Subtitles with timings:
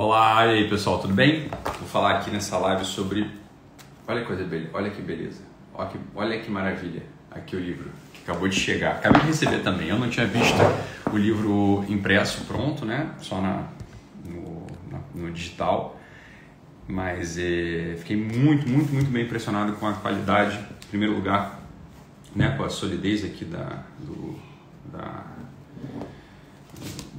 [0.00, 1.48] Olá, e aí pessoal, tudo bem?
[1.80, 3.28] Vou falar aqui nessa live sobre.
[4.06, 5.42] Olha que coisa beleza, olha que beleza,
[5.74, 7.02] olha que, olha que maravilha.
[7.28, 9.88] Aqui o livro que acabou de chegar, acabei de receber também.
[9.88, 10.54] Eu não tinha visto
[11.12, 13.10] o livro impresso pronto, né?
[13.18, 13.64] Só na,
[14.24, 15.98] no, na, no digital,
[16.86, 21.58] mas é, fiquei muito, muito, muito bem impressionado com a qualidade, em primeiro lugar,
[22.36, 22.54] né?
[22.56, 24.38] Com a solidez aqui da, do,
[24.92, 25.24] da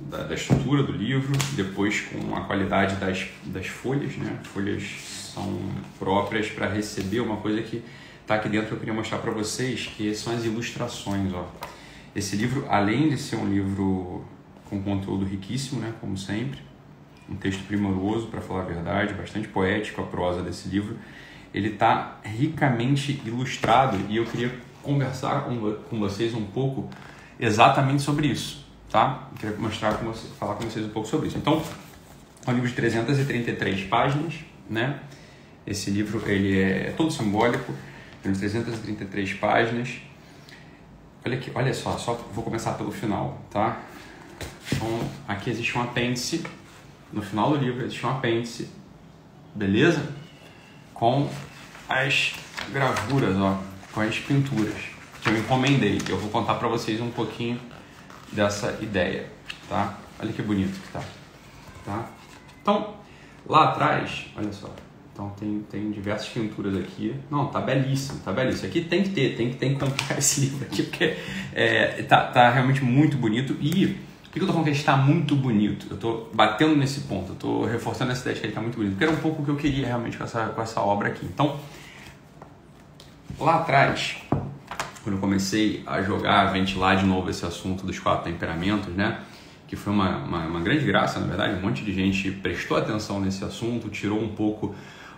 [0.09, 4.39] da, da, estrutura do livro, depois com a qualidade das, das folhas, né?
[4.41, 4.83] As folhas
[5.33, 5.59] são
[5.99, 7.83] próprias para receber uma coisa que
[8.21, 11.47] está aqui dentro que eu queria mostrar para vocês, que são as ilustrações, ó.
[12.15, 14.25] Esse livro, além de ser um livro
[14.67, 16.59] com conteúdo riquíssimo, né, como sempre,
[17.29, 20.97] um texto primoroso, para falar a verdade, bastante poético a prosa desse livro,
[21.53, 26.89] ele está ricamente ilustrado e eu queria conversar com, com vocês um pouco
[27.39, 29.29] exatamente sobre isso tá?
[29.39, 31.37] Queria mostrar com você, falar com vocês um pouco sobre isso.
[31.37, 31.61] Então,
[32.45, 34.35] é um livro de 333 páginas,
[34.69, 34.99] né?
[35.65, 37.73] Esse livro ele é todo simbólico,
[38.23, 40.01] tem 333 páginas.
[41.25, 43.79] Olha aqui, olha só, só vou começar pelo final, tá?
[44.71, 46.43] Então, aqui existe um apêndice,
[47.11, 48.69] no final do livro existe um apêndice,
[49.53, 50.15] beleza?
[50.93, 51.29] Com
[51.87, 52.33] as
[52.71, 54.75] gravuras, ó, com as pinturas
[55.21, 55.99] que eu encomendei.
[56.07, 57.59] Eu vou contar para vocês um pouquinho
[58.31, 59.27] dessa ideia,
[59.67, 59.97] tá?
[60.19, 61.01] Olha que bonito que tá,
[61.85, 62.05] tá?
[62.61, 62.95] Então,
[63.47, 64.69] lá atrás, olha só,
[65.13, 67.13] então tem, tem diversas pinturas aqui.
[67.29, 68.69] Não, tá belíssimo, tá belíssimo.
[68.69, 71.17] Aqui tem que ter, tem que, tem que comprar esse livro aqui, porque
[71.53, 73.55] é, tá, tá realmente muito bonito.
[73.59, 75.87] E por que eu tô falando que ele está muito bonito?
[75.89, 78.75] Eu tô batendo nesse ponto, eu tô reforçando essa ideia de que ele está muito
[78.75, 81.09] bonito, porque era um pouco o que eu queria realmente com essa, com essa obra
[81.09, 81.25] aqui.
[81.25, 81.59] Então,
[83.39, 84.17] lá atrás,
[85.03, 89.19] quando eu comecei a jogar, a ventilar de novo esse assunto dos quatro temperamentos, né?
[89.67, 91.53] Que foi uma, uma, uma grande graça, na verdade.
[91.53, 94.75] Um monte de gente prestou atenção nesse assunto, tirou um pouco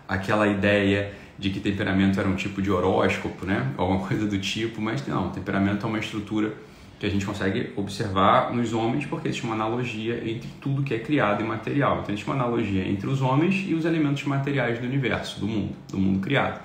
[0.07, 3.72] aquela ideia de que temperamento era um tipo de horóscopo, né?
[3.78, 6.53] Alguma coisa do tipo, mas não, temperamento é uma estrutura
[7.00, 11.00] que a gente consegue observar nos homens porque existe uma analogia entre tudo que é
[11.00, 12.01] criado e material.
[12.01, 15.75] Então existe uma analogia entre os homens e os elementos materiais do universo, do mundo,
[15.89, 16.61] do mundo criado,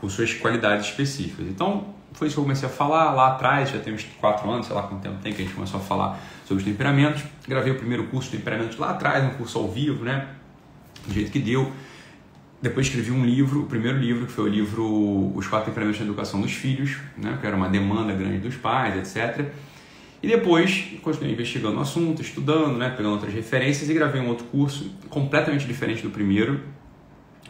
[0.00, 1.46] com suas qualidades específicas.
[1.46, 4.66] Então, foi isso que eu comecei a falar lá atrás, já tem uns 4 anos,
[4.66, 7.22] sei lá quanto tempo tem que a gente começou a falar sobre os temperamentos.
[7.46, 10.28] Gravei o primeiro curso de temperamentos lá atrás, um curso ao vivo, né?
[11.06, 11.70] Do jeito que deu.
[12.60, 16.06] Depois escrevi um livro, o primeiro livro, que foi o livro Os Quatro Temperamentos na
[16.06, 17.36] Educação dos Filhos, né?
[17.38, 19.46] que era uma demanda grande dos pais, etc.
[20.22, 22.88] E depois continuei investigando o assunto, estudando, né?
[22.88, 26.60] pegando outras referências e gravei um outro curso completamente diferente do primeiro.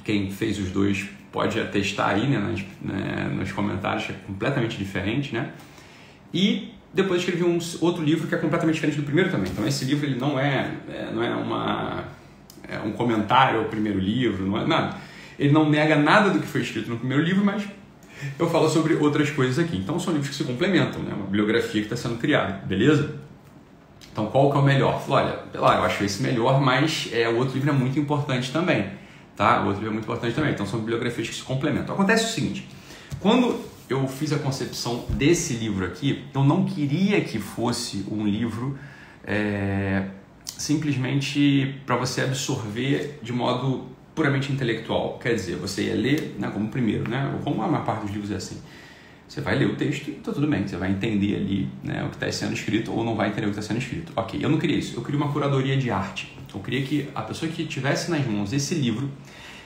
[0.04, 2.38] Quem fez os dois pode atestar aí né,
[2.80, 5.50] né, nos comentários, que é completamente diferente, né?
[6.32, 9.52] E depois escrevi um outro livro que é completamente diferente do primeiro também.
[9.52, 12.04] Então esse livro ele não é, é não é uma
[12.66, 14.96] é um comentário ao primeiro livro, não é nada.
[15.38, 17.64] Ele não nega nada do que foi escrito no primeiro livro, mas
[18.38, 19.76] eu falo sobre outras coisas aqui.
[19.76, 21.12] Então são livros que se complementam, né?
[21.14, 23.14] Uma bibliografia que está sendo criada, beleza?
[24.10, 25.02] Então qual que é o melhor?
[25.02, 28.86] Falei, olha, eu acho esse melhor, mas é, o outro livro é muito importante também
[29.36, 29.62] tá?
[29.62, 30.52] O outro livro é muito importante também.
[30.52, 31.94] Então são bibliografias que se complementam.
[31.94, 32.68] Acontece o seguinte:
[33.20, 38.78] quando eu fiz a concepção desse livro aqui, eu não queria que fosse um livro
[39.24, 40.06] é,
[40.46, 45.18] simplesmente para você absorver de modo puramente intelectual.
[45.18, 48.30] Quer dizer, você ia ler, né, como primeiro, né, como a maior parte dos livros
[48.30, 48.60] é assim.
[49.28, 52.08] Você vai ler o texto e tá tudo bem, você vai entender ali né, o
[52.08, 54.12] que está sendo escrito ou não vai entender o que está sendo escrito.
[54.16, 56.35] Ok, eu não queria isso, eu queria uma curadoria de arte.
[56.56, 59.10] Eu queria que a pessoa que tivesse nas mãos esse livro,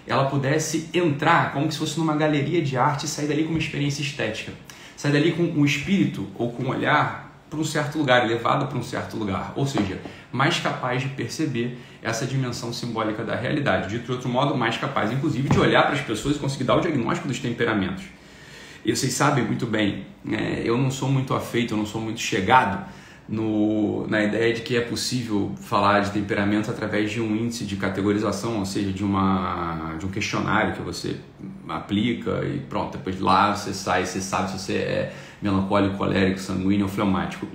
[0.07, 3.59] ela pudesse entrar como se fosse numa galeria de arte e sair dali com uma
[3.59, 4.53] experiência estética.
[4.97, 8.77] Sair dali com um espírito ou com um olhar para um certo lugar, levado para
[8.77, 9.53] um certo lugar.
[9.55, 10.01] Ou seja,
[10.33, 13.89] mais capaz de perceber essa dimensão simbólica da realidade.
[13.89, 16.75] Dito de outro modo, mais capaz, inclusive, de olhar para as pessoas e conseguir dar
[16.75, 18.05] o diagnóstico dos temperamentos.
[18.85, 22.19] E vocês sabem muito bem, né, eu não sou muito afeito, eu não sou muito
[22.19, 22.85] chegado
[23.31, 27.77] no, na ideia de que é possível falar de temperamento através de um índice de
[27.77, 31.17] categorização, ou seja, de, uma, de um questionário que você
[31.69, 36.87] aplica e pronto, depois lá você sai, você sabe se você é melancólico, colérico, sanguíneo
[36.87, 37.47] ou fleumático.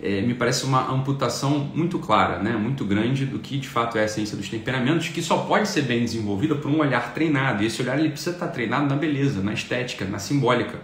[0.00, 4.02] É, me parece uma amputação muito clara, né, muito grande do que de fato é
[4.02, 7.64] a essência dos temperamentos, que só pode ser bem desenvolvida por um olhar treinado.
[7.64, 10.78] E esse olhar ele precisa estar treinado na beleza, na estética, na simbólica.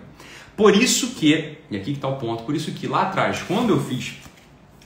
[0.57, 3.81] Por isso que, e aqui está o ponto, por isso que lá atrás, quando eu
[3.81, 4.15] fiz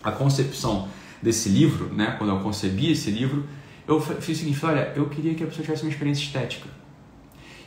[0.03, 0.89] a concepção
[1.23, 3.45] desse livro, né, quando eu concebi esse livro,
[3.87, 6.69] eu fiz o seguinte, olha, eu queria que a pessoa tivesse uma experiência estética.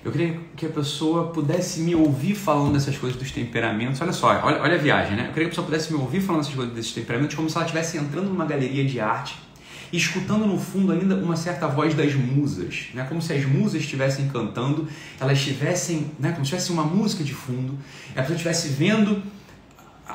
[0.03, 4.01] Eu queria que a pessoa pudesse me ouvir falando dessas coisas dos temperamentos.
[4.01, 5.27] Olha só, olha, olha a viagem, né?
[5.27, 7.55] Eu queria que a pessoa pudesse me ouvir falando dessas coisas desses temperamentos como se
[7.55, 9.35] ela estivesse entrando numa galeria de arte
[9.97, 13.05] escutando no fundo ainda uma certa voz das musas, né?
[13.07, 14.87] como se as musas estivessem cantando,
[15.19, 16.31] elas estivessem, né?
[16.31, 17.77] como se tivesse uma música de fundo,
[18.11, 19.21] a pessoa estivesse vendo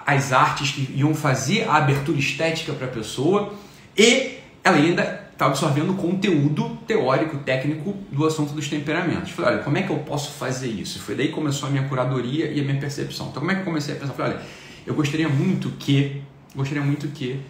[0.05, 3.55] as artes que iam fazer a abertura estética para a pessoa
[3.97, 9.31] e ela ainda está absorvendo conteúdo teórico, técnico do assunto dos temperamentos.
[9.31, 10.99] Falei, olha, como é que eu posso fazer isso?
[10.99, 13.29] Foi daí que começou a minha curadoria e a minha percepção.
[13.29, 14.15] Então, como é que eu comecei a pensar?
[14.15, 14.43] Falei, olha,
[14.85, 16.21] eu gostaria muito que,
[16.57, 17.41] gostaria muito que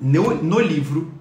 [0.00, 1.12] no, no livro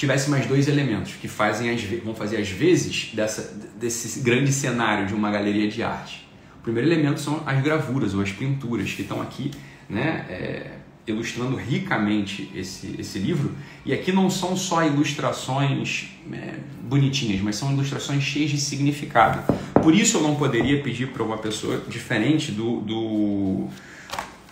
[0.00, 5.06] tivesse mais dois elementos que fazem as, vão fazer as vezes dessa, desse grande cenário
[5.06, 6.26] de uma galeria de arte.
[6.58, 9.50] O primeiro elemento são as gravuras ou as pinturas que estão aqui,
[9.88, 10.24] né?
[10.30, 10.70] É,
[11.06, 13.52] ilustrando ricamente esse, esse livro.
[13.84, 19.42] E aqui não são só ilustrações é, bonitinhas, mas são ilustrações cheias de significado.
[19.82, 23.68] Por isso eu não poderia pedir para uma pessoa diferente do, do,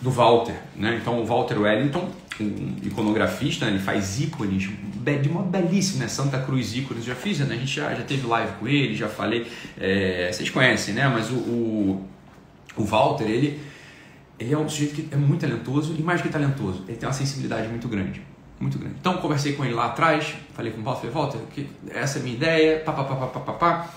[0.00, 0.54] do Walter.
[0.76, 0.98] Né?
[1.00, 2.10] Então o Walter Wellington,
[2.40, 3.72] um iconografista, né?
[3.72, 4.68] ele faz ícones
[5.22, 6.08] de modo belíssimo, né?
[6.08, 7.54] Santa Cruz ícones, já fiz, né?
[7.54, 9.50] a gente já, já teve live com ele, já falei,
[9.80, 11.08] é, vocês conhecem, né?
[11.08, 12.04] Mas o, o,
[12.76, 13.58] o Walter, ele
[14.38, 17.12] ele é um sujeito que é muito talentoso e mais que talentoso, ele tem uma
[17.14, 18.22] sensibilidade muito grande.
[18.60, 18.96] Muito grande.
[19.00, 22.20] Então, conversei com ele lá atrás, falei com o Walter, falei, Walter, que essa é
[22.20, 23.90] a minha ideia, pá, pá, pá, pá, pá, pá.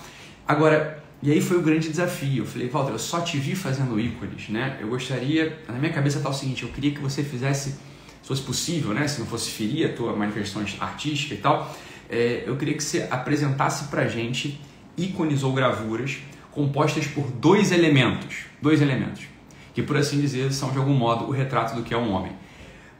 [0.46, 2.42] Agora, e aí foi o grande desafio.
[2.42, 4.78] Eu falei, Walter, eu só te vi fazendo ícones, né?
[4.80, 8.42] Eu gostaria, na minha cabeça está o seguinte, eu queria que você fizesse, se fosse
[8.42, 9.06] possível, né?
[9.06, 11.74] Se não fosse ferir a tua manifestação artística e tal,
[12.10, 14.60] é, eu queria que você apresentasse pra gente
[14.96, 16.18] ícones ou gravuras
[16.50, 18.44] compostas por dois elementos.
[18.60, 19.32] Dois elementos
[19.74, 22.32] que por assim dizer são de algum modo o retrato do que é um homem.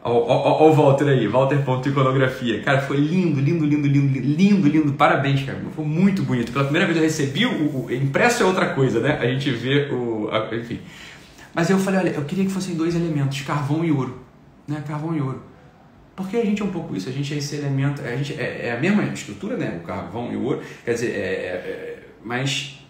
[0.05, 2.61] Olha o Walter aí, Walter Ponto Iconografia.
[2.63, 4.93] Cara, foi lindo, lindo, lindo, lindo, lindo, lindo.
[4.95, 5.61] Parabéns, cara.
[5.77, 6.51] Foi muito bonito.
[6.51, 9.19] Pela primeira vez eu recebi o, o impresso é outra coisa, né?
[9.21, 10.29] A gente vê o.
[10.33, 10.81] A, enfim.
[11.55, 14.19] Mas eu falei, olha, eu queria que fossem dois elementos, carvão e ouro.
[14.67, 14.83] Né?
[14.87, 15.43] Carvão e ouro.
[16.17, 18.67] Porque a gente é um pouco isso, a gente é esse elemento, a gente é,
[18.67, 19.81] é a mesma estrutura, né?
[19.83, 20.63] O carvão e o ouro.
[20.85, 22.85] Quer dizer, é, é, é mas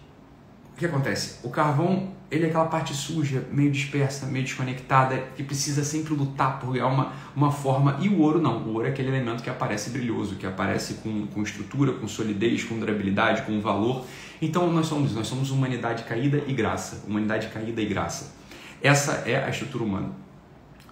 [0.73, 1.39] o que acontece?
[1.43, 6.59] O carvão ele é aquela parte suja, meio dispersa, meio desconectada, que precisa sempre lutar
[6.59, 7.99] por ganhar uma, uma forma.
[8.01, 8.63] E o ouro não.
[8.63, 12.63] O ouro é aquele elemento que aparece brilhoso, que aparece com, com estrutura, com solidez,
[12.63, 14.05] com durabilidade, com valor.
[14.41, 17.03] Então nós somos nós somos humanidade caída e graça.
[17.07, 18.33] Humanidade caída e graça.
[18.81, 20.22] Essa é a estrutura humana.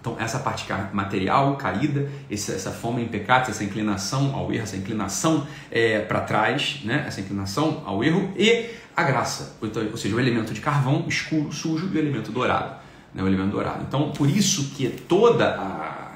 [0.02, 5.46] Então, essa parte material caída, essa fome em pecado, essa inclinação ao erro, essa inclinação
[5.70, 7.04] é, para trás, né?
[7.06, 11.88] essa inclinação ao erro, e a graça, ou seja, o elemento de carvão escuro, sujo
[11.92, 12.74] e o elemento dourado,
[13.14, 13.84] né, o elemento dourado.
[13.86, 16.12] Então, por isso que toda a,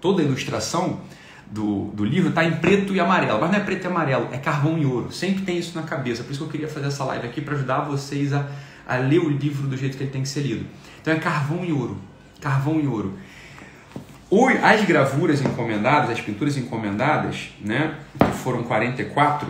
[0.00, 1.00] toda a ilustração
[1.50, 4.38] do, do livro está em preto e amarelo, mas não é preto e amarelo, é
[4.38, 5.10] carvão e ouro.
[5.10, 7.56] Sempre tem isso na cabeça, por isso que eu queria fazer essa live aqui para
[7.56, 8.46] ajudar vocês a,
[8.86, 10.64] a ler o livro do jeito que ele tem que ser lido.
[11.02, 12.00] Então é carvão e ouro,
[12.40, 13.18] carvão e ouro.
[14.62, 19.48] As gravuras encomendadas, as pinturas encomendadas, né, que foram 44,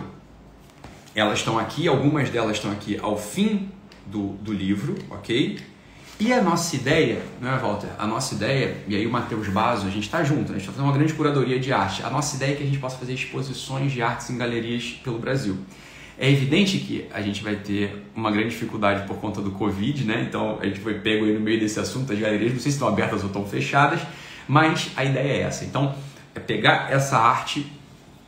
[1.15, 3.71] elas estão aqui, algumas delas estão aqui ao fim
[4.05, 5.59] do, do livro, ok?
[6.19, 7.89] E a nossa ideia, não é, Walter?
[7.97, 10.57] A nossa ideia, e aí o Matheus Basso, a gente está junto, né?
[10.57, 12.03] a gente está fazendo uma grande curadoria de arte.
[12.03, 15.19] A nossa ideia é que a gente possa fazer exposições de artes em galerias pelo
[15.19, 15.57] Brasil.
[16.17, 20.25] É evidente que a gente vai ter uma grande dificuldade por conta do Covid, né?
[20.27, 22.77] Então a gente foi pego aí no meio desse assunto, as galerias não sei se
[22.77, 23.99] estão abertas ou estão fechadas,
[24.47, 25.65] mas a ideia é essa.
[25.65, 25.93] Então,
[26.33, 27.65] é pegar essa arte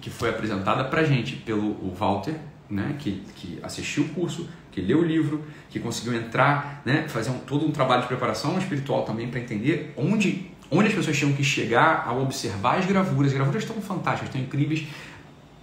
[0.01, 2.35] que foi apresentada para gente pelo Walter,
[2.69, 7.30] né, que, que assistiu o curso, que leu o livro, que conseguiu entrar, né, fazer
[7.30, 11.33] um, todo um trabalho de preparação espiritual também para entender onde, onde as pessoas tinham
[11.33, 13.31] que chegar ao observar as gravuras.
[13.31, 14.85] As gravuras estão fantásticas, estão incríveis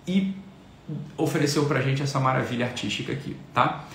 [0.07, 0.35] e
[1.17, 3.87] ofereceu para a gente essa maravilha artística aqui, tá?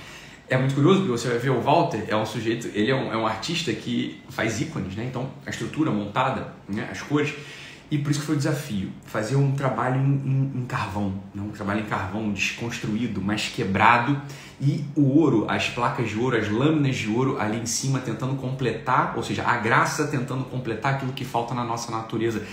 [0.50, 3.13] É muito curioso porque você vai ver o Walter, é um sujeito, ele é um,
[3.13, 5.05] é um artista que faz ícones, né?
[5.05, 6.89] Então a estrutura montada, né?
[6.91, 7.36] as cores,
[7.91, 11.41] e por isso que foi o desafio, fazer um trabalho em, em, em carvão, né?
[11.41, 14.19] um trabalho em carvão desconstruído, mais quebrado,
[14.60, 18.36] e o ouro, as placas de ouro, as lâminas de ouro ali em cima tentando
[18.36, 22.43] completar, ou seja, a graça tentando completar aquilo que falta na nossa natureza.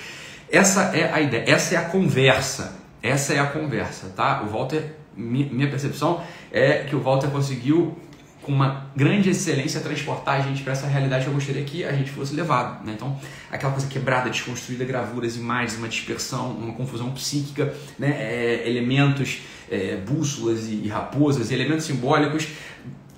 [0.51, 4.43] Essa é a ideia, essa é a conversa, essa é a conversa, tá?
[4.43, 4.83] O Walter,
[5.17, 6.23] minha percepção
[6.53, 7.97] é que o Walter conseguiu
[8.47, 11.91] com uma grande excelência transportar a gente para essa realidade que eu gostaria que a
[11.93, 12.87] gente fosse levado.
[12.87, 12.93] Né?
[12.95, 13.19] Então,
[13.51, 18.11] aquela coisa quebrada, desconstruída, gravuras, imagens, uma dispersão, uma confusão psíquica, né?
[18.11, 22.47] É, elementos, é, bússolas e, e, raposas, elementos simbólicos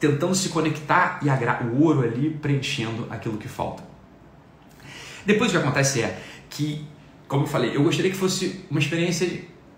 [0.00, 3.82] tentando se conectar e a, o ouro ali preenchendo aquilo que falta.
[5.26, 6.18] Depois o que acontece é
[6.48, 6.86] que,
[7.26, 9.28] como eu falei, eu gostaria que fosse uma experiência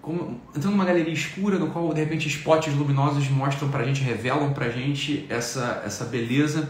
[0.02, 4.52] como, entrando numa galeria escura no qual de repente spots luminosos mostram pra gente, revelam
[4.52, 6.68] pra gente essa, essa beleza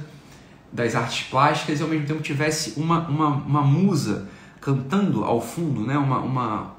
[0.72, 4.28] das artes plásticas e ao mesmo tempo tivesse uma, uma, uma musa
[4.60, 5.96] cantando ao fundo, né?
[5.96, 6.76] uma, uma,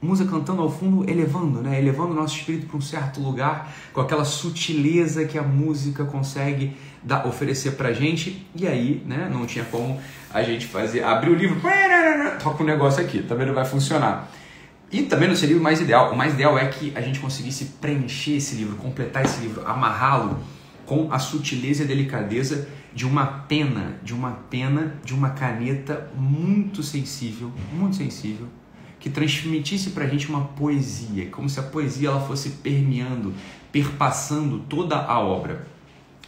[0.00, 1.78] música cantando ao fundo, elevando, né?
[1.78, 6.76] Elevando o nosso espírito para um certo lugar, com aquela sutileza que a música consegue
[7.02, 8.44] dar, oferecer pra gente.
[8.54, 9.30] E aí, né?
[9.32, 10.00] Não tinha como
[10.34, 11.60] a gente fazer, abrir o livro,
[12.42, 14.28] toca um negócio aqui, também não vai funcionar.
[14.92, 16.12] E também não seria o mais ideal.
[16.12, 20.38] O mais ideal é que a gente conseguisse preencher esse livro, completar esse livro, amarrá-lo
[20.84, 26.82] com a sutileza e delicadeza de uma pena, de uma pena, de uma caneta muito
[26.82, 28.46] sensível, muito sensível,
[29.00, 33.32] que transmitisse para a gente uma poesia, como se a poesia ela fosse permeando,
[33.72, 35.66] perpassando toda a obra.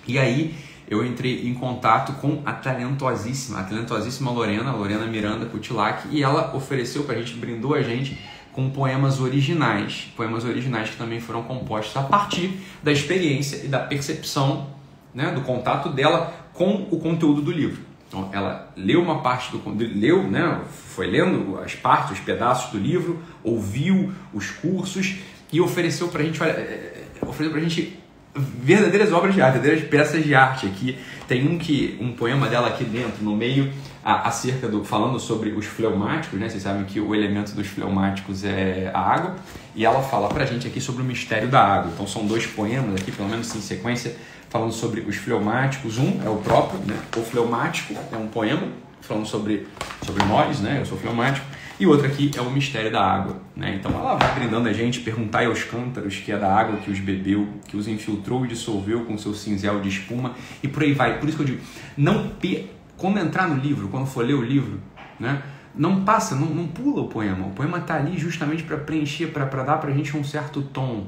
[0.09, 0.55] E aí
[0.89, 6.57] eu entrei em contato com a talentosíssima, a talentosíssima Lorena, Lorena Miranda Kutilac, e ela
[6.57, 8.19] ofereceu para a gente, brindou a gente
[8.55, 13.81] com poemas originais, poemas originais que também foram compostos a partir da experiência e da
[13.81, 14.69] percepção,
[15.13, 17.83] né, do contato dela com o conteúdo do livro.
[18.07, 19.61] Então, ela leu uma parte do
[19.99, 25.17] leu, né, foi lendo as partes, os pedaços do livro, ouviu os cursos
[25.53, 27.99] e ofereceu para a gente, olha, é, é, ofereceu para a gente
[28.37, 30.97] verdadeiras obras de arte, verdadeiras peças de arte aqui.
[31.27, 33.73] Tem um que um poema dela aqui dentro, no meio,
[34.05, 36.49] acerca do falando sobre os fleumáticos, né?
[36.49, 39.37] Vocês sabem que o elemento dos fleumáticos é a água,
[39.75, 41.91] e ela fala pra gente aqui sobre o mistério da água.
[41.95, 44.15] Então são dois poemas aqui, pelo menos em sequência,
[44.51, 45.99] falando sobre os fleumáticos.
[45.99, 46.99] Um é o próprio, né?
[47.17, 48.69] O fleumático é um poema
[49.01, 49.67] falando sobre
[50.05, 50.79] sobre nós, né?
[50.81, 51.47] Eu sou fleumático.
[51.79, 53.37] E outro aqui é o mistério da água.
[53.57, 53.75] Né?
[53.75, 57.01] Então ela vai brindando a gente, perguntai aos cântaros que é da água que os
[57.01, 61.19] bebeu, que os infiltrou e dissolveu com seu cinzel de espuma, e por aí vai.
[61.19, 61.61] Por isso que eu digo,
[61.97, 62.71] não pe...
[62.97, 64.81] quando entrar no livro, quando for ler o livro,
[65.19, 65.43] né?
[65.75, 67.47] não passa, não, não pula o poema.
[67.47, 71.07] O poema está ali justamente para preencher, para dar para a gente um certo tom,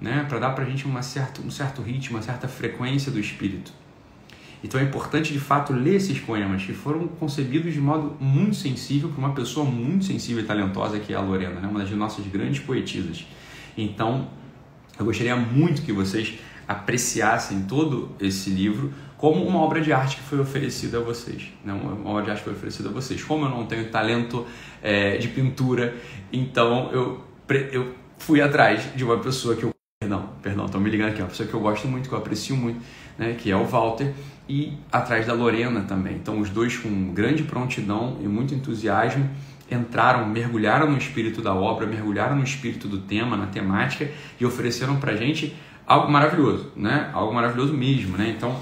[0.00, 0.26] né?
[0.28, 3.72] para dar para a gente uma certa, um certo ritmo, uma certa frequência do espírito.
[4.62, 9.08] Então é importante de fato ler esses poemas que foram concebidos de modo muito sensível
[9.08, 11.66] por uma pessoa muito sensível e talentosa que é a Lorena, né?
[11.66, 13.26] uma das nossas grandes poetisas.
[13.76, 14.28] Então
[14.98, 20.22] eu gostaria muito que vocês apreciassem todo esse livro como uma obra de arte que
[20.22, 21.72] foi oferecida a vocês, né?
[21.72, 23.22] uma obra de arte que foi oferecida a vocês.
[23.22, 24.44] Como eu não tenho talento
[24.82, 25.94] é, de pintura,
[26.32, 27.24] então eu,
[27.70, 31.28] eu fui atrás de uma pessoa que eu Perdão, perdão, estão me ligando aqui, uma
[31.28, 32.80] pessoa que eu gosto muito, que eu aprecio muito,
[33.16, 34.12] né, que é o Walter,
[34.48, 36.16] e atrás da Lorena também.
[36.16, 39.30] Então, os dois, com grande prontidão e muito entusiasmo,
[39.70, 44.10] entraram, mergulharam no espírito da obra, mergulharam no espírito do tema, na temática,
[44.40, 45.54] e ofereceram para gente
[45.86, 47.08] algo maravilhoso, né?
[47.12, 48.34] Algo maravilhoso mesmo, né?
[48.36, 48.58] Então,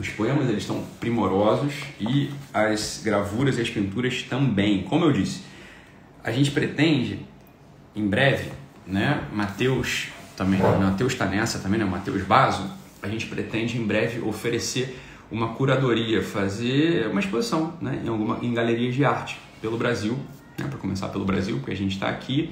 [0.00, 4.82] os poemas eles estão primorosos e as gravuras e as pinturas também.
[4.84, 5.42] Como eu disse,
[6.24, 7.20] a gente pretende
[7.94, 8.50] em breve,
[8.86, 9.24] né?
[9.30, 11.84] Mateus também, Mateus está nessa também, né?
[11.84, 12.66] Mateus Baso,
[13.02, 14.98] a gente pretende em breve oferecer
[15.30, 18.00] uma curadoria, fazer uma exposição né?
[18.02, 20.18] em, alguma, em galerias de arte pelo Brasil,
[20.58, 20.66] né?
[20.66, 22.50] para começar pelo Brasil, porque a gente está aqui,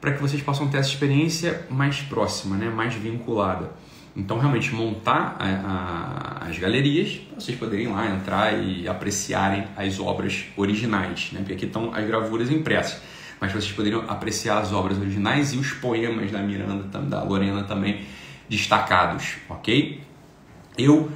[0.00, 2.68] para que vocês possam ter essa experiência mais próxima, né?
[2.68, 3.70] mais vinculada.
[4.16, 10.46] Então, realmente, montar a, a, as galerias, vocês poderem lá entrar e apreciarem as obras
[10.56, 11.40] originais, né?
[11.40, 13.00] porque aqui estão as gravuras impressas
[13.40, 18.02] mas vocês poderiam apreciar as obras originais e os poemas da Miranda, da Lorena também
[18.48, 20.00] destacados, ok?
[20.76, 21.10] Eu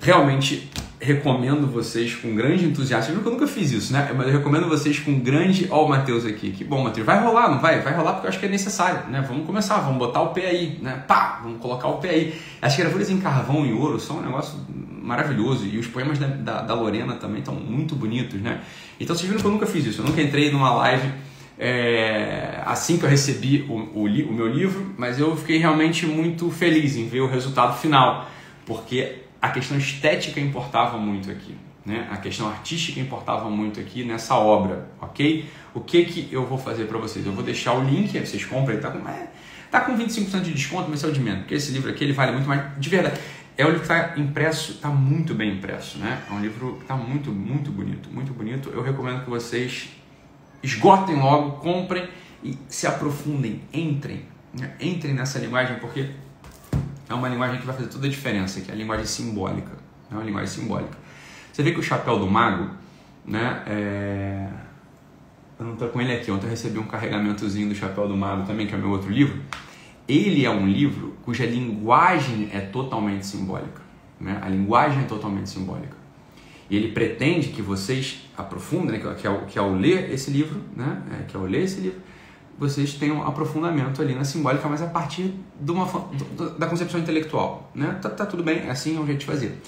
[0.00, 0.70] realmente
[1.04, 3.14] recomendo vocês com grande entusiasmo.
[3.14, 4.10] Eu nunca fiz isso, né?
[4.16, 5.68] Mas eu recomendo vocês com grande.
[5.70, 6.50] Ó, o Matheus aqui.
[6.50, 7.06] Que bom, Matheus.
[7.06, 7.80] Vai rolar, não vai?
[7.80, 9.24] Vai rolar porque eu acho que é necessário, né?
[9.28, 11.04] Vamos começar, vamos botar o pé aí, né?
[11.06, 12.40] Pá, vamos colocar o pé aí.
[12.60, 14.58] As gravuras em carvão e ouro são um negócio
[15.02, 15.66] maravilhoso.
[15.66, 18.60] E os poemas da, da, da Lorena também estão muito bonitos, né?
[18.98, 20.00] Então vocês viram que eu nunca fiz isso.
[20.00, 21.12] Eu nunca entrei numa live
[21.58, 26.50] é, assim que eu recebi o, o, o, meu livro, mas eu fiquei realmente muito
[26.50, 28.28] feliz em ver o resultado final,
[28.66, 32.08] porque a questão estética importava muito aqui, né?
[32.10, 35.50] a questão artística importava muito aqui nessa obra, ok?
[35.74, 37.26] O que, que eu vou fazer para vocês?
[37.26, 39.28] Eu vou deixar o link, vocês comprem, tá com, é,
[39.70, 42.14] tá com 25% de desconto, mas é o de menos, porque esse livro aqui ele
[42.14, 43.20] vale muito mais, de verdade.
[43.54, 46.22] É um livro que está impresso, está muito bem impresso, né?
[46.30, 48.70] É um livro que está muito, muito bonito, muito bonito.
[48.70, 49.90] Eu recomendo que vocês
[50.62, 52.08] esgotem logo, comprem
[52.42, 54.22] e se aprofundem, entrem,
[54.58, 54.74] né?
[54.80, 56.08] entrem nessa linguagem porque
[57.08, 59.72] é uma linguagem que vai fazer toda a diferença, que é a linguagem simbólica,
[60.10, 60.96] é uma linguagem simbólica.
[61.52, 62.70] Você vê que o chapéu do mago,
[63.24, 63.62] né?
[63.66, 64.48] É...
[65.58, 68.44] Eu não estou com ele aqui, ontem eu recebi um carregamentozinho do chapéu do mago
[68.44, 69.40] também, que é o meu outro livro.
[70.08, 73.80] Ele é um livro cuja linguagem é totalmente simbólica,
[74.20, 74.38] né?
[74.42, 75.96] A linguagem é totalmente simbólica.
[76.68, 81.02] E ele pretende que vocês aprofundem, né, que, ao, que ao ler esse livro, né,
[81.12, 82.00] é, que ao ler esse livro,
[82.58, 85.86] vocês tenham um aprofundamento ali na simbólica, mas a partir de uma,
[86.58, 87.70] da concepção intelectual.
[87.74, 87.98] Né?
[88.00, 89.60] Tá, tá, tudo bem, é assim é o jeito de fazer.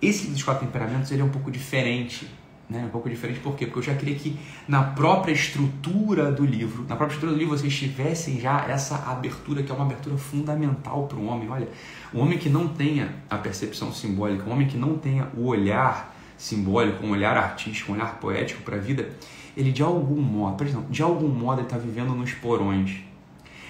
[0.00, 2.26] Esse dos quatro temperamentos ele é um pouco diferente.
[2.68, 2.84] né?
[2.86, 3.66] Um pouco diferente por quê?
[3.66, 7.56] Porque eu já queria que na própria estrutura do livro, na própria estrutura do livro,
[7.56, 11.48] vocês tivessem já essa abertura, que é uma abertura fundamental para o homem.
[11.50, 11.68] Olha,
[12.14, 16.16] um homem que não tenha a percepção simbólica, um homem que não tenha o olhar
[16.38, 19.10] simbólico, um olhar artístico, um olhar poético para a vida,
[19.56, 22.98] ele de algum modo, por exemplo, de algum modo ele está vivendo nos porões,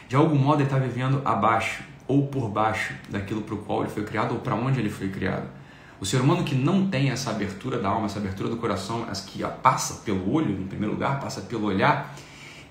[0.09, 3.91] de algum modo ele está vivendo abaixo ou por baixo daquilo para o qual ele
[3.91, 5.49] foi criado ou para onde ele foi criado.
[6.01, 9.43] O ser humano que não tem essa abertura da alma, essa abertura do coração, que
[9.63, 12.17] passa pelo olho, em primeiro lugar, passa pelo olhar,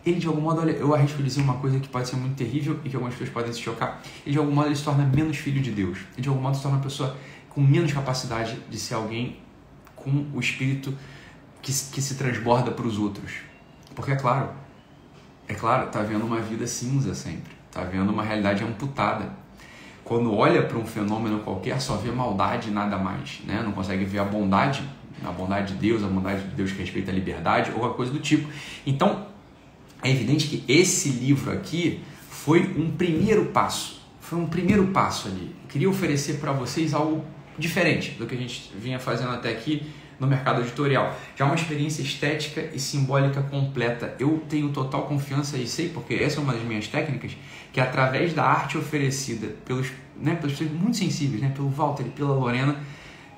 [0.06, 2.80] ele de algum modo, olha, eu arrisco dizer uma coisa que pode ser muito terrível
[2.84, 4.02] e que algumas pessoas podem se chocar.
[4.26, 6.00] Ele de algum modo ele se torna menos filho de Deus.
[6.14, 7.16] Ele de algum modo se torna uma pessoa
[7.50, 9.38] com menos capacidade de ser alguém
[9.96, 10.94] com o espírito
[11.62, 13.32] que, que se transborda para os outros.
[13.96, 14.50] Porque é claro,
[15.48, 19.30] é claro, tá vendo uma vida cinza sempre, tá vendo uma realidade amputada
[20.10, 23.62] quando olha para um fenômeno qualquer, só vê maldade e nada mais, né?
[23.64, 24.82] Não consegue ver a bondade,
[25.24, 28.12] a bondade de Deus, a bondade de Deus que respeita a liberdade ou qualquer coisa
[28.12, 28.50] do tipo.
[28.88, 29.28] Então,
[30.02, 35.56] é evidente que esse livro aqui foi um primeiro passo, foi um primeiro passo ali.
[35.64, 37.24] Eu queria oferecer para vocês algo
[37.56, 39.86] diferente do que a gente vinha fazendo até aqui
[40.20, 41.16] no mercado editorial.
[41.36, 44.16] Já uma experiência estética e simbólica completa.
[44.20, 47.38] Eu tenho total confiança e sei, porque essa é uma das minhas técnicas,
[47.72, 52.10] que através da arte oferecida pelos, né, pelas pessoas muito sensíveis, né, pelo Walter e
[52.10, 52.76] pela Lorena,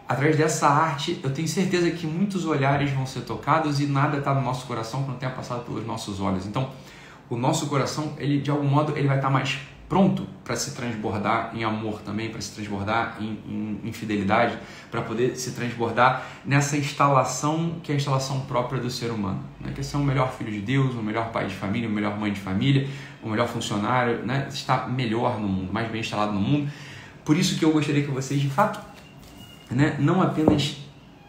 [0.08, 4.34] através dessa arte, eu tenho certeza que muitos olhares vão ser tocados e nada está
[4.34, 6.46] no nosso coração que não tenha passado pelos nossos olhos.
[6.46, 6.70] Então,
[7.30, 10.75] o nosso coração, ele de algum modo, ele vai estar tá mais pronto para se
[10.75, 14.57] transbordar em amor também, para se transbordar em, em, em fidelidade,
[14.89, 19.71] para poder se transbordar nessa instalação que é a instalação própria do ser humano, né?
[19.74, 22.17] que é ser um melhor filho de Deus, um melhor pai de família, uma melhor
[22.17, 22.88] mãe de família,
[23.24, 24.48] um melhor funcionário, né?
[24.50, 26.71] estar melhor no mundo, mais bem instalado no mundo.
[27.24, 28.79] Por isso que eu gostaria que vocês, de fato,
[29.69, 30.77] né, não apenas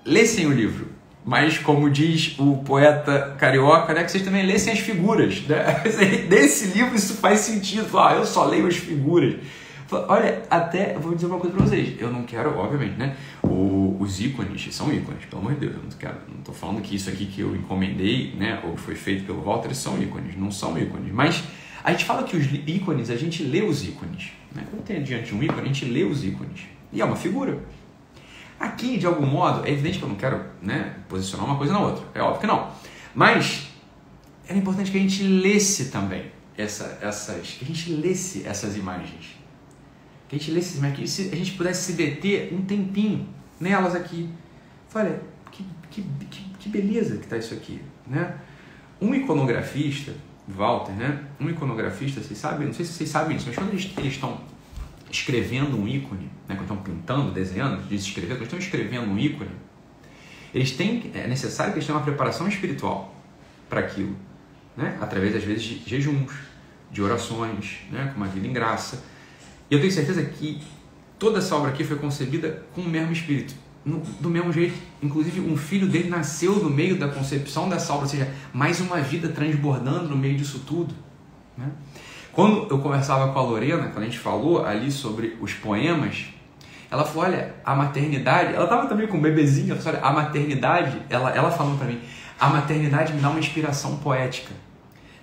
[0.04, 0.88] lessem o livro,
[1.24, 5.42] mas como diz o poeta carioca, né, que vocês também lessem as figuras.
[5.42, 5.82] Né?
[6.28, 7.98] Desse livro isso faz sentido.
[7.98, 9.36] Ah, eu só leio as figuras.
[10.08, 12.00] Olha, até vou dizer uma coisa para vocês.
[12.00, 13.14] Eu não quero, obviamente, né?
[13.42, 15.74] O, os ícones são ícones, pelo amor de Deus.
[15.74, 18.94] Eu não quero, não estou falando que isso aqui que eu encomendei, né, ou foi
[18.94, 20.34] feito pelo Walter, são ícones.
[20.36, 21.12] Não são ícones.
[21.12, 21.44] Mas
[21.84, 24.32] a gente fala que os ícones, a gente lê os ícones.
[24.54, 24.64] Né?
[24.70, 26.62] Quando tem diante um ícone, a gente lê os ícones.
[26.90, 27.58] E é uma figura.
[28.58, 31.80] Aqui, de algum modo, é evidente que eu não quero né, posicionar uma coisa na
[31.80, 32.70] outra, é óbvio que não.
[33.14, 33.68] Mas
[34.46, 39.36] era importante que a gente lesse também essa, essas, que a gente lesse essas imagens.
[40.28, 43.94] Que a gente lesse essas imagens, que a gente pudesse se deter um tempinho nelas
[43.94, 44.28] aqui.
[44.94, 47.80] Olha, que, que, que, que beleza que está isso aqui.
[48.06, 48.34] Né?
[49.00, 50.12] Um iconografista,
[50.46, 51.24] Walter, né?
[51.40, 54.40] Um iconografista, vocês sabem, não sei se vocês sabem disso, mas quando eles estão
[55.12, 59.50] escrevendo um ícone, né, quando estão pintando, desenhando, diz escrever, quando estão escrevendo um ícone,
[60.54, 63.14] eles têm, é necessário que eles tenham uma preparação espiritual
[63.68, 64.16] para aquilo,
[64.76, 66.32] né, através às vezes de jejuns,
[66.90, 69.04] de orações, né, com uma vida em graça.
[69.70, 70.62] E eu tenho certeza que
[71.18, 74.74] toda essa obra aqui foi concebida com o mesmo espírito, no, do mesmo jeito.
[75.02, 79.00] Inclusive, um filho dele nasceu no meio da concepção dessa obra, ou seja, mais uma
[79.00, 80.94] vida transbordando no meio disso tudo.
[81.56, 81.70] Né?
[82.32, 86.26] Quando eu conversava com a Lorena, quando a gente falou ali sobre os poemas,
[86.90, 88.54] ela falou: olha, a maternidade.
[88.54, 89.72] Ela estava também com um bebezinho.
[89.72, 92.00] Ela falou: olha, a maternidade, ela, ela falando para mim,
[92.40, 94.52] a maternidade me dá uma inspiração poética.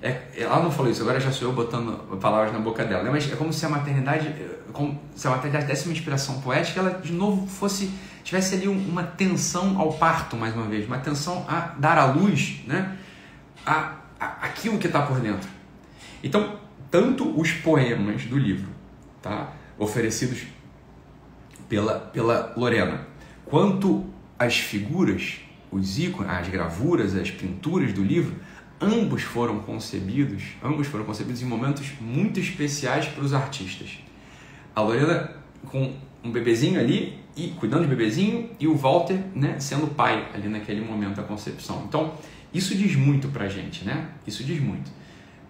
[0.02, 3.10] É, ela não falou isso, agora já sou eu botando palavras na boca dela, né?
[3.12, 4.34] mas é como se a maternidade,
[4.72, 7.92] como se a maternidade desse uma inspiração poética, ela de novo fosse
[8.24, 12.62] tivesse ali uma tensão ao parto mais uma vez, uma tensão a dar à luz,
[12.66, 12.96] né,
[13.66, 15.50] a, a aquilo que está por dentro.
[16.24, 16.59] Então
[16.90, 18.70] tanto os poemas do livro,
[19.22, 19.54] tá?
[19.78, 20.44] oferecidos
[21.68, 23.08] pela, pela Lorena,
[23.46, 24.06] quanto
[24.38, 25.40] as figuras,
[25.72, 28.36] os ícones, as gravuras, as pinturas do livro,
[28.82, 34.00] ambos foram concebidos, ambos foram concebidos em momentos muito especiais para os artistas.
[34.76, 39.88] A Lorena com um bebezinho ali e cuidando de bebezinho e o Walter, né, sendo
[39.88, 41.84] pai ali naquele momento da concepção.
[41.88, 42.14] Então,
[42.54, 44.10] isso diz muito pra gente, né?
[44.26, 44.92] Isso diz muito.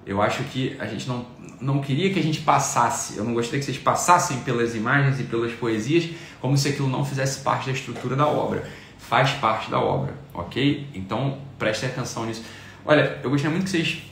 [0.06, 1.26] Eu acho que a gente não,
[1.62, 5.24] não queria que a gente passasse, eu não gostaria que vocês passassem pelas imagens e
[5.24, 6.10] pelas poesias
[6.42, 8.68] como se aquilo não fizesse parte da estrutura da obra.
[8.98, 10.88] Faz parte da obra, ok?
[10.94, 12.44] Então prestem atenção nisso.
[12.86, 14.04] Olha, eu gostaria muito que vocês.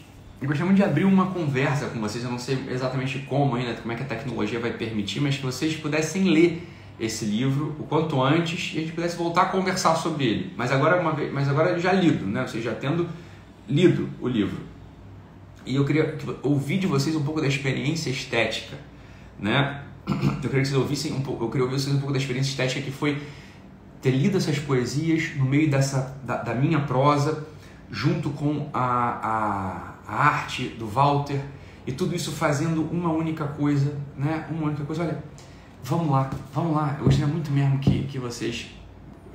[0.41, 2.23] Eu gostaria muito de abrir uma conversa com vocês.
[2.23, 5.43] Eu não sei exatamente como ainda, como é que a tecnologia vai permitir, mas que
[5.43, 6.67] vocês pudessem ler
[7.00, 10.54] esse livro o quanto antes e a gente pudesse voltar a conversar sobre ele.
[10.58, 12.45] Mas agora, uma vez, mas agora já lido, né?
[12.45, 13.08] Vocês já tendo
[13.67, 14.76] lido o livro
[15.67, 18.77] e eu queria ouvir de vocês um pouco da experiência estética,
[19.38, 19.84] né?
[20.08, 22.51] Eu queria que vocês ouvissem um pouco, eu queria ouvir vocês um pouco da experiência
[22.51, 23.21] estética que foi
[24.01, 27.45] ter lido essas poesias no meio dessa da, da minha prosa,
[27.91, 31.41] junto com a, a, a, arte do Walter
[31.86, 34.47] e tudo isso fazendo uma única coisa, né?
[34.49, 35.03] Uma única coisa.
[35.03, 35.21] Olha,
[35.84, 36.95] vamos lá, vamos lá.
[36.99, 38.67] Eu gostaria muito mesmo que, que vocês.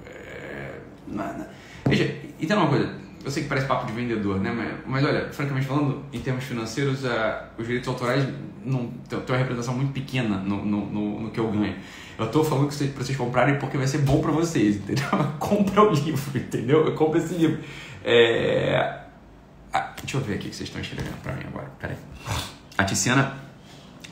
[0.06, 1.46] É, na, na,
[1.86, 3.01] veja, e tem uma coisa.
[3.24, 4.52] Eu sei que parece papo de vendedor, né?
[4.52, 8.26] Mas, mas olha, francamente falando, em termos financeiros, uh, os direitos autorais
[8.64, 11.76] não têm uma representação muito pequena no, no, no, no que eu ganho.
[12.18, 15.06] Eu tô falando que vocês, pra vocês comprarem porque vai ser bom para vocês, entendeu?
[15.38, 16.86] Compra o livro, entendeu?
[16.86, 17.60] Eu compro esse livro.
[18.04, 19.00] É...
[19.72, 21.70] Ah, deixa eu ver aqui o que vocês estão escrevendo para mim agora.
[21.80, 21.96] Peraí.
[22.76, 23.38] A Tiziana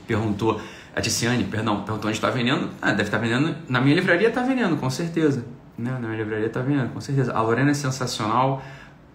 [0.07, 0.61] perguntou,
[0.95, 2.71] a Tiziane, perdão, perguntou onde está vendendo.
[2.81, 3.55] Ah, deve estar tá vendendo.
[3.69, 5.45] Na minha livraria está vendendo, com certeza.
[5.77, 5.91] Né?
[5.93, 7.33] Na minha livraria está vendendo, com certeza.
[7.33, 8.63] A Lorena é sensacional.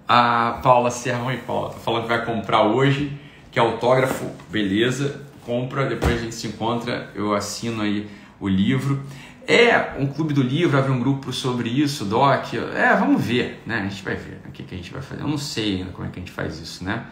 [0.08, 3.12] A Paula Serrão e Paula tá falando que vai comprar hoje,
[3.52, 5.26] que é autógrafo, beleza.
[5.44, 8.08] Compra, depois a gente se encontra, eu assino aí
[8.40, 9.02] o livro.
[9.48, 12.54] É um clube do livro, abre um grupo sobre isso, Doc.
[12.54, 13.80] É, vamos ver, né?
[13.80, 15.22] A gente vai ver o que, que a gente vai fazer.
[15.22, 17.06] Eu não sei ainda como é que a gente faz isso, né?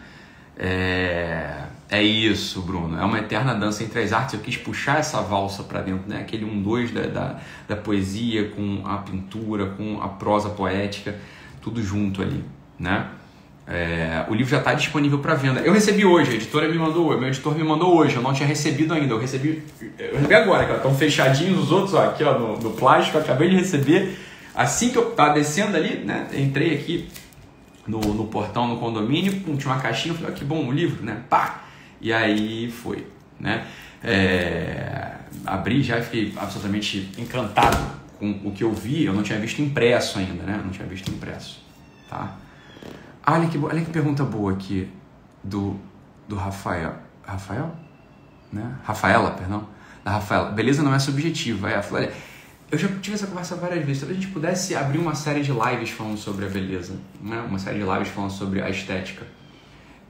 [0.56, 2.98] É, é isso, Bruno.
[2.98, 4.34] É uma eterna dança entre as artes.
[4.34, 6.20] Eu quis puxar essa valsa para dentro, né?
[6.20, 11.16] Aquele um dois da, da, da poesia com a pintura, com a prosa poética,
[11.60, 12.44] tudo junto ali,
[12.78, 13.06] né?
[13.66, 15.60] É, o livro já está disponível para venda.
[15.60, 18.46] Eu recebi hoje, a editora me mandou, meu editor me mandou hoje, eu não tinha
[18.46, 19.14] recebido ainda.
[19.14, 19.62] Eu recebi,
[19.98, 23.48] eu recebi agora, estão fechadinhos os outros, ó, aqui ó, no, no plástico, eu acabei
[23.48, 24.18] de receber.
[24.54, 27.08] Assim que eu estava descendo ali, né, entrei aqui
[27.86, 30.70] no, no portão, no condomínio, pum, tinha uma caixinha, eu falei, ó, que bom, um
[30.70, 31.64] livro, né, pá!
[32.00, 33.06] E aí foi,
[33.40, 33.66] né.
[34.02, 35.12] É,
[35.46, 37.78] abri já fiquei absolutamente encantado
[38.18, 41.10] com o que eu vi, eu não tinha visto impresso ainda, né, não tinha visto
[41.10, 41.62] impresso,
[42.08, 42.36] tá?
[43.26, 44.90] Olha que, olha que pergunta boa aqui
[45.42, 45.76] do,
[46.28, 46.94] do Rafael.
[47.22, 47.74] Rafael?
[48.52, 48.76] Né?
[48.84, 49.66] Rafaela, perdão.
[50.04, 50.50] Da Rafaela.
[50.50, 51.70] Beleza não é subjetiva.
[51.70, 52.12] É, olha,
[52.70, 54.02] eu já tive essa conversa várias vezes.
[54.02, 57.40] Se a gente pudesse abrir uma série de lives falando sobre a beleza, né?
[57.48, 59.26] uma série de lives falando sobre a estética,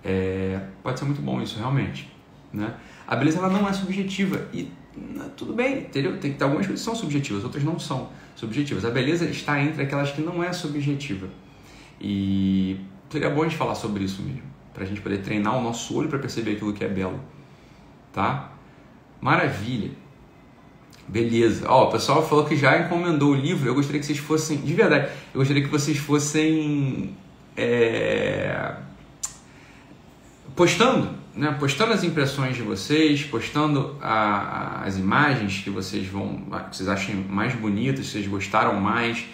[0.05, 2.13] é, pode ser muito bom isso, realmente.
[2.53, 2.75] Né?
[3.07, 6.19] A beleza ela não é subjetiva e né, tudo bem, entendeu?
[6.19, 8.85] Tem que ter algumas coisas que são subjetivas, outras não são subjetivas.
[8.85, 11.29] A beleza está entre aquelas que não é subjetiva.
[12.01, 12.81] E
[13.15, 15.97] Seria bom a gente falar sobre isso mesmo, para a gente poder treinar o nosso
[15.97, 17.21] olho para perceber aquilo que é belo,
[18.13, 18.51] tá?
[19.21, 19.93] Maravilha.
[21.07, 21.65] Beleza.
[21.69, 23.69] Ó, o pessoal falou que já encomendou o livro.
[23.69, 27.15] Eu gostaria que vocês fossem, de verdade, eu gostaria que vocês fossem
[27.57, 28.75] é,
[30.57, 31.57] postando, né?
[31.61, 36.89] Postando as impressões de vocês, postando a, a, as imagens que vocês vão, que vocês
[36.89, 39.25] achem mais bonitas, que vocês gostaram mais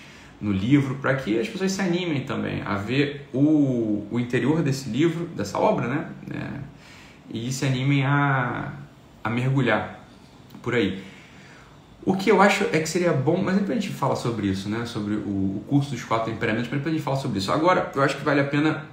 [0.40, 4.88] no livro, para que as pessoas se animem também a ver o, o interior desse
[4.88, 6.08] livro, dessa obra, né?
[6.32, 6.60] É,
[7.32, 8.72] e se animem a,
[9.22, 10.04] a mergulhar
[10.62, 11.02] por aí.
[12.04, 14.68] O que eu acho é que seria bom, mas depois a gente fala sobre isso,
[14.68, 14.86] né?
[14.86, 15.18] Sobre o,
[15.58, 17.52] o curso dos quatro temperamentos, mas depois a gente fala sobre isso.
[17.52, 18.86] Agora, eu acho que vale a pena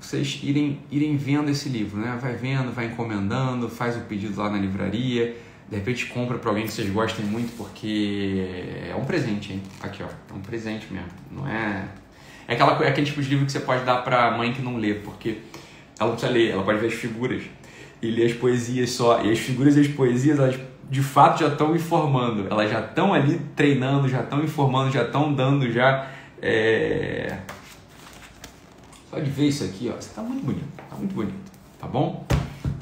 [0.00, 2.18] vocês irem, irem vendo esse livro, né?
[2.20, 5.36] Vai vendo, vai encomendando, faz o pedido lá na livraria,
[5.68, 8.46] de repente compra para alguém que vocês gostem muito, porque
[8.90, 9.62] é um presente, hein?
[9.82, 10.06] Aqui, ó.
[10.06, 11.08] É um presente mesmo.
[11.30, 11.84] Não é.
[12.46, 14.76] É, aquela, é aquele tipo de livro que você pode dar para mãe que não
[14.76, 15.38] lê, porque
[15.98, 17.42] ela não precisa ler, ela pode ver as figuras
[18.02, 19.22] e ler as poesias só.
[19.22, 20.58] E as figuras e as poesias, elas
[20.90, 22.46] de fato já estão informando.
[22.50, 26.10] Elas já estão ali treinando, já estão informando, já estão dando já.
[26.42, 27.38] É...
[29.10, 29.96] Só de ver isso aqui, ó.
[30.00, 32.26] Você tá muito bonito, tá muito bonito, tá bom?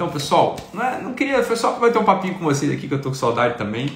[0.03, 2.88] Então, pessoal, não, é, não queria, foi só para ter um papinho com vocês aqui
[2.88, 3.88] que eu tô com saudade também.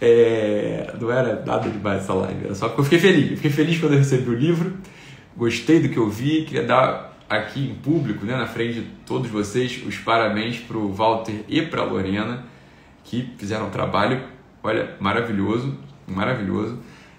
[0.00, 3.30] É, não era nada demais essa live, era só porque eu fiquei feliz.
[3.32, 4.74] Eu fiquei feliz quando eu recebi o livro,
[5.36, 9.28] gostei do que eu vi, queria dar aqui em público, né, na frente de todos
[9.28, 12.44] vocês, os parabéns para o Walter e para a Lorena,
[13.02, 14.22] que fizeram um trabalho,
[14.62, 16.78] olha, maravilhoso, maravilhoso.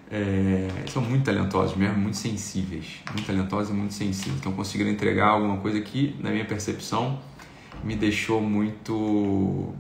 [0.09, 4.37] É, são muito talentosos mesmo, muito sensíveis, muito talentosos e muito sensíveis.
[4.39, 7.19] Então conseguiram entregar alguma coisa que, na minha percepção,
[7.83, 9.73] me deixou muito.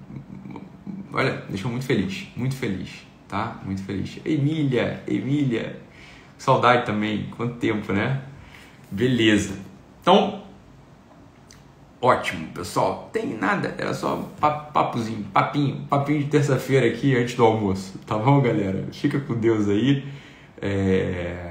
[1.11, 3.59] Olha, deixou muito feliz, muito feliz, tá?
[3.65, 4.19] Muito feliz.
[4.25, 5.79] Emília, Emília,
[6.37, 8.21] saudade também, quanto tempo, né?
[8.91, 9.55] Beleza.
[10.01, 10.43] Então,
[12.01, 13.09] ótimo, pessoal.
[13.11, 18.41] Tem nada, era só papozinho, papinho, papinho de terça-feira aqui antes do almoço, tá bom,
[18.41, 18.87] galera?
[18.91, 20.05] Fica com Deus aí.
[20.61, 21.48] É...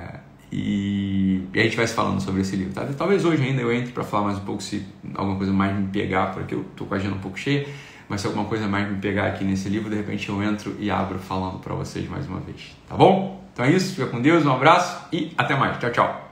[0.50, 2.72] E, e a gente vai se falando sobre esse livro.
[2.72, 2.86] Tá?
[2.96, 4.84] Talvez hoje ainda eu entre para falar mais um pouco se
[5.14, 7.66] alguma coisa mais me pegar, porque eu tô com a agenda um pouco cheia,
[8.08, 10.90] mas se alguma coisa mais me pegar aqui nesse livro, de repente eu entro e
[10.90, 12.76] abro falando para vocês mais uma vez.
[12.88, 13.44] Tá bom?
[13.52, 15.78] Então é isso, fica com Deus, um abraço e até mais.
[15.78, 16.27] Tchau, tchau.